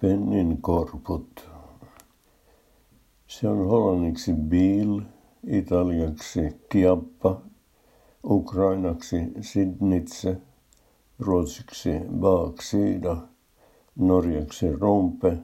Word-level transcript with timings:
Pennin 0.00 0.62
korput. 0.62 1.50
Se 3.26 3.48
on 3.48 3.68
hollanniksi 3.68 4.32
bil, 4.32 5.00
italiaksi 5.46 6.40
kiappa, 6.68 7.40
ukrainaksi 8.24 9.16
sidnitse, 9.40 10.36
ruotsiksi 11.18 11.90
baaksida, 12.20 13.16
norjaksi 13.96 14.72
rompe, 14.72 15.38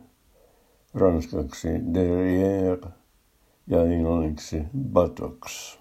ranskaksi 0.94 1.68
derrière 1.68 2.88
ja 3.66 3.84
englanniksi 3.84 4.62
buttocks. 4.92 5.78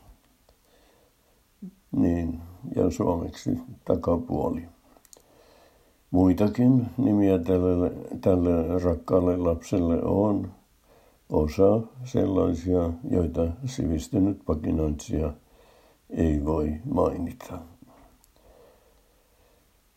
Niin, 1.92 2.42
ja 2.76 2.90
suomeksi 2.90 3.60
takapuoli. 3.86 4.79
Muitakin 6.12 6.86
nimiä 6.98 7.40
tälle, 7.40 7.92
tälle 8.22 8.80
rakkaalle 8.80 9.38
lapselle 9.38 10.04
on. 10.04 10.52
Osa 11.30 11.82
sellaisia, 12.04 12.90
joita 13.12 13.48
sivistynyt 13.66 14.40
pakinoitsija 14.46 15.34
ei 16.10 16.46
voi 16.46 16.74
mainita. 16.94 17.60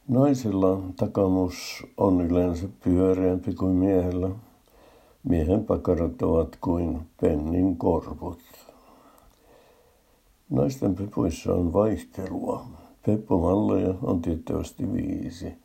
Naisella 0.09 0.81
takamus 0.97 1.87
on 1.97 2.21
yleensä 2.21 2.69
pyöreämpi 2.85 3.55
kuin 3.55 3.77
miehellä. 3.77 4.31
Miehen 5.23 5.65
pakarat 5.65 6.23
ovat 6.23 6.57
kuin 6.61 7.01
pennin 7.21 7.77
korput. 7.77 8.39
Naisten 10.51 10.95
pepuissa 10.95 11.55
on 11.55 11.73
vaihtelua. 11.73 12.67
Peppumalleja 13.07 13.95
on 14.03 14.23
tiettävästi 14.23 14.93
viisi. 14.93 15.62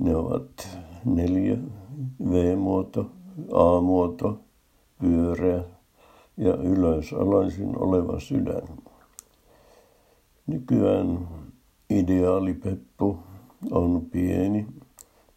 Ne 0.00 0.16
ovat 0.16 0.78
neljä, 1.04 1.56
V-muoto, 2.30 3.10
A-muoto, 3.52 4.40
pyöreä 5.00 5.64
ja 6.36 6.54
ylösalaisin 6.54 7.82
oleva 7.82 8.20
sydän. 8.20 8.62
Nykyään 10.46 11.28
ideaalipeppu 11.90 13.18
on 13.70 14.06
pieni, 14.10 14.66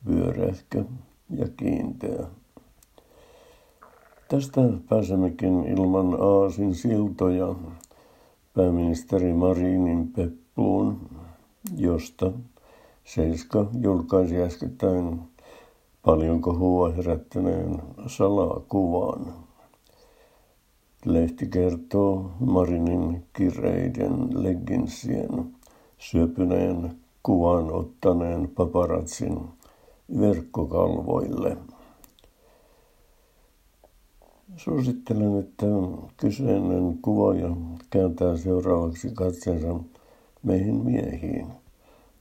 pyörähkä 0.06 0.86
ja 1.30 1.48
kiinteä. 1.58 2.28
Tästä 4.28 4.62
pääsemmekin 4.90 5.64
ilman 5.64 6.18
aasin 6.22 6.76
siltoja 6.76 7.56
pääministeri 8.54 9.34
Marinin 9.34 10.08
peppuun, 10.08 11.10
josta 11.78 12.32
Seiska 13.06 13.66
julkaisi 13.82 14.42
äskettäin 14.42 15.22
paljon 16.06 16.42
kohua 16.42 16.92
herättäneen 16.92 17.82
salakuvan. 18.08 19.34
Lehti 21.06 21.48
kertoo 21.48 22.32
Marinin 22.40 23.26
kireiden 23.34 24.44
legginsien 24.44 25.56
syöpyneen 25.98 26.98
kuvan 27.24 27.72
ottaneen 27.74 28.50
paparatsin 28.56 29.40
verkkokalvoille. 30.20 31.58
Suosittelen, 34.56 35.40
että 35.40 35.66
kyseinen 36.18 36.98
kuvaaja 37.02 37.50
kääntää 37.90 38.38
seuraavaksi 38.38 39.12
katseensa 39.14 39.80
meihin 40.44 40.76
miehiin 40.76 41.63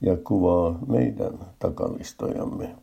ja 0.03 0.17
kuvaa 0.17 0.79
meidän 0.87 1.39
takalistojamme. 1.59 2.75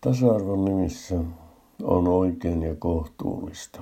Tasa-arvon 0.00 0.64
nimissä 0.64 1.20
on 1.82 2.08
oikein 2.08 2.62
ja 2.62 2.74
kohtuullista, 2.74 3.80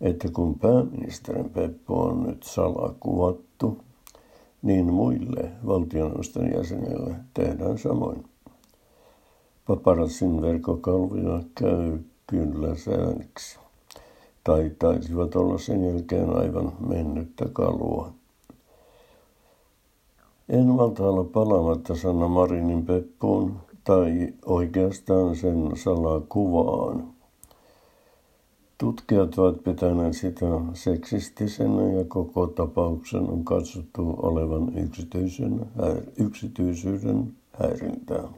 että 0.00 0.28
kun 0.32 0.58
pääministerin 0.58 1.50
Peppo 1.50 2.02
on 2.02 2.22
nyt 2.22 2.42
salakuvattu, 2.42 3.78
niin 4.62 4.92
muille 4.92 5.50
valtioneuvoston 5.66 6.52
jäsenille 6.52 7.14
tehdään 7.34 7.78
samoin. 7.78 8.24
Paparazin 9.66 10.42
verkkokalvoja 10.42 11.42
käy 11.54 11.98
kyllä 12.26 12.74
sääniksi. 12.76 13.58
Tai 14.44 14.70
taisivat 14.78 15.36
olla 15.36 15.58
sen 15.58 15.84
jälkeen 15.84 16.36
aivan 16.36 16.72
mennyttä 16.88 17.44
kalua. 17.52 18.12
En 20.48 20.66
malta 20.66 21.08
olla 21.08 21.24
palaamatta 21.24 21.96
Sanna 21.96 22.28
Marinin 22.28 22.86
Peppuun 22.86 23.56
tai 23.84 24.34
oikeastaan 24.46 25.36
sen 25.36 25.70
salakuvaan. 25.76 27.14
Tutkijat 28.78 29.38
ovat 29.38 29.64
pitäneet 29.64 30.16
sitä 30.16 30.46
seksistisenä 30.72 31.92
ja 31.92 32.04
koko 32.04 32.46
tapauksen 32.46 33.30
on 33.30 33.44
katsottu 33.44 34.14
olevan 34.22 34.78
yksityisen, 34.78 35.66
yksityisyyden 36.18 37.32
häirintää. 37.52 38.28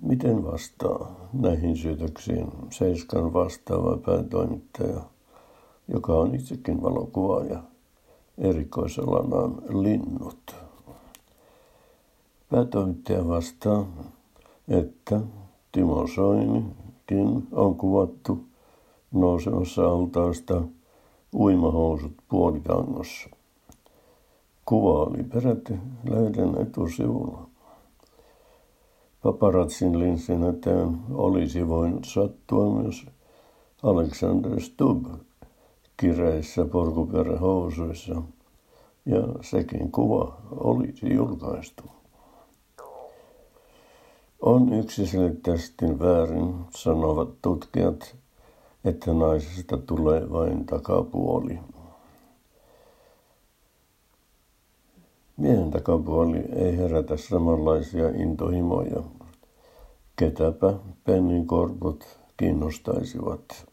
Miten 0.00 0.44
vastaa 0.44 1.28
näihin 1.32 1.76
syytöksiin 1.76 2.52
Seiskan 2.70 3.32
vastaava 3.32 3.96
päätoimittaja, 3.96 5.00
joka 5.88 6.12
on 6.12 6.34
itsekin 6.34 6.82
valokuvaaja, 6.82 7.62
erikoisalanaan 8.38 9.62
linnut? 9.82 10.54
Päätoimittaja 12.50 13.28
vastaa, 13.28 13.86
että 14.68 15.20
Timo 15.72 16.06
Soinikin 16.06 17.48
on 17.52 17.74
kuvattu 17.76 18.44
nousemassa 19.12 19.88
altaasta 19.88 20.62
uimahousut 21.34 22.12
puolitangossa. 22.28 23.28
Kuva 24.64 25.02
oli 25.02 25.22
peräti 25.22 25.74
lehden 26.10 26.62
etusivulla. 26.62 27.46
Paparatsin 29.22 29.98
linssin 29.98 30.42
eteen 30.42 30.98
olisi 31.10 31.68
voinut 31.68 32.04
sattua 32.04 32.82
myös 32.82 33.06
Alexander 33.82 34.60
Stubb 34.60 35.06
kireissä 35.96 36.64
porkuperähousuissa, 36.64 38.22
ja 39.06 39.22
sekin 39.40 39.92
kuva 39.92 40.36
olisi 40.50 41.14
julkaistu. 41.14 41.82
On 44.42 44.72
yksiselitteisesti 44.72 45.98
väärin, 45.98 46.54
sanovat 46.76 47.28
tutkijat, 47.42 48.16
että 48.84 49.14
naisesta 49.14 49.76
tulee 49.76 50.32
vain 50.32 50.66
takapuoli. 50.66 51.58
Miehen 55.36 55.70
takapuoli 55.70 56.38
ei 56.38 56.76
herätä 56.76 57.16
samanlaisia 57.16 58.08
intohimoja. 58.08 59.02
Ketäpä 60.16 60.74
pennin 61.04 61.46
korput 61.46 62.20
kiinnostaisivat. 62.36 63.66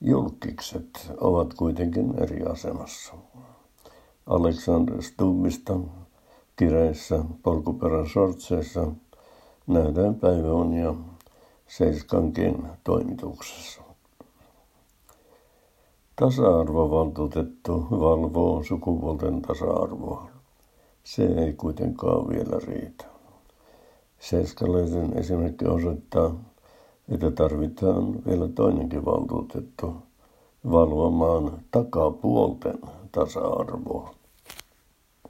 Julkikset 0.00 1.12
ovat 1.20 1.54
kuitenkin 1.54 2.14
eri 2.22 2.42
asemassa. 2.42 3.14
Alexander 4.26 5.02
Stubbista 5.02 5.80
kireissä 6.56 7.24
polkuperän 7.42 8.08
sortseissa 8.08 8.92
nähdään 9.66 10.14
päiväunia 10.14 10.94
Seiskankin 11.66 12.68
toimituksessa. 12.84 13.82
Tasa-arvovaltuutettu 16.16 17.86
valvoo 17.90 18.62
sukupuolten 18.62 19.42
tasa-arvoa. 19.42 20.30
Se 21.04 21.26
ei 21.26 21.52
kuitenkaan 21.52 22.28
vielä 22.28 22.60
riitä. 22.66 23.04
Seiskalaisen 24.18 25.18
esimerkki 25.18 25.64
osoittaa, 25.64 26.34
että 27.08 27.30
tarvitaan 27.30 28.24
vielä 28.26 28.48
toinenkin 28.48 29.04
valtuutettu 29.04 29.96
valvomaan 30.70 31.52
takapuolten 31.70 32.78
tasa-arvoa. 33.12 34.17